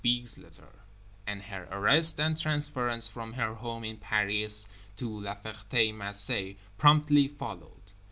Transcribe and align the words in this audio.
's 0.03 0.39
letter; 0.39 0.79
and 1.27 1.43
her 1.43 1.67
arrest 1.69 2.19
and 2.19 2.35
transference 2.35 3.07
from 3.07 3.33
her 3.33 3.53
home 3.53 3.83
in 3.83 3.97
Paris 3.97 4.67
to 4.97 5.07
La 5.21 5.35
Ferté 5.35 5.93
Macé 5.93 6.55
promptly 6.79 7.27
followed. 7.27 7.91